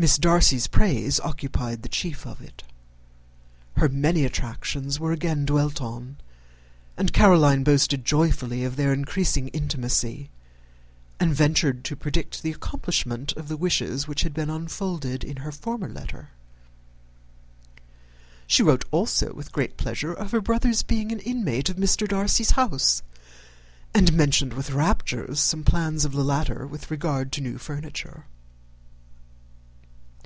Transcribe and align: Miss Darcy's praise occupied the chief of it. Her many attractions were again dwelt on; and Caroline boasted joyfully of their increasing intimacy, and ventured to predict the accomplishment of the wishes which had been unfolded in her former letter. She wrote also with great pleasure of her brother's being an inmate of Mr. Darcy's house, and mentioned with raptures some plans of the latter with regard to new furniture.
Miss 0.00 0.16
Darcy's 0.16 0.68
praise 0.68 1.18
occupied 1.18 1.82
the 1.82 1.88
chief 1.88 2.24
of 2.24 2.40
it. 2.40 2.62
Her 3.72 3.88
many 3.88 4.24
attractions 4.24 5.00
were 5.00 5.10
again 5.10 5.44
dwelt 5.44 5.80
on; 5.82 6.18
and 6.96 7.12
Caroline 7.12 7.64
boasted 7.64 8.04
joyfully 8.04 8.62
of 8.62 8.76
their 8.76 8.92
increasing 8.92 9.48
intimacy, 9.48 10.30
and 11.18 11.34
ventured 11.34 11.82
to 11.86 11.96
predict 11.96 12.44
the 12.44 12.52
accomplishment 12.52 13.32
of 13.32 13.48
the 13.48 13.56
wishes 13.56 14.06
which 14.06 14.22
had 14.22 14.32
been 14.32 14.48
unfolded 14.50 15.24
in 15.24 15.38
her 15.38 15.50
former 15.50 15.88
letter. 15.88 16.28
She 18.46 18.62
wrote 18.62 18.84
also 18.92 19.34
with 19.34 19.50
great 19.50 19.76
pleasure 19.76 20.12
of 20.12 20.30
her 20.30 20.40
brother's 20.40 20.84
being 20.84 21.10
an 21.10 21.18
inmate 21.18 21.70
of 21.70 21.76
Mr. 21.76 22.06
Darcy's 22.06 22.52
house, 22.52 23.02
and 23.92 24.12
mentioned 24.12 24.52
with 24.52 24.70
raptures 24.70 25.40
some 25.40 25.64
plans 25.64 26.04
of 26.04 26.12
the 26.12 26.22
latter 26.24 26.68
with 26.68 26.88
regard 26.88 27.32
to 27.32 27.40
new 27.40 27.58
furniture. 27.58 28.26